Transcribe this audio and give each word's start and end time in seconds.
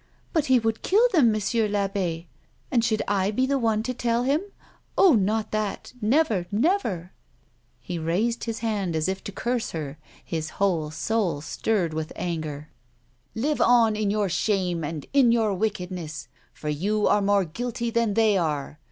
"But 0.33 0.47
he 0.47 0.57
would 0.57 0.81
kill 0.81 1.07
them, 1.13 1.31
Monsieur 1.31 1.67
I'abbe! 1.67 2.25
And 2.71 2.83
should 2.83 3.03
I 3.07 3.29
be 3.29 3.45
the 3.45 3.59
one 3.59 3.83
to 3.83 3.93
tell 3.93 4.23
him'? 4.23 4.41
Oh, 4.97 5.13
not 5.13 5.51
that! 5.51 5.93
Never, 6.01 6.47
never!" 6.51 7.11
He 7.79 7.99
raised 7.99 8.45
his 8.45 8.61
hand 8.65 8.95
as 8.95 9.07
if 9.07 9.23
to 9.25 9.31
curse 9.31 9.69
her, 9.73 9.99
his 10.25 10.49
whole 10.57 10.89
soul 10.89 11.39
stirred 11.41 11.93
with 11.93 12.13
anger." 12.15 12.69
Live 13.35 13.61
on 13.61 13.95
in 13.95 14.09
your 14.09 14.27
shame 14.27 14.83
and 14.83 15.05
in 15.13 15.31
your 15.31 15.53
wickedness, 15.53 16.29
for 16.51 16.67
yon 16.67 17.05
are 17.05 17.21
more 17.21 17.45
guilty 17.45 17.91
than 17.91 18.15
they 18.15 18.39
are. 18.39 18.79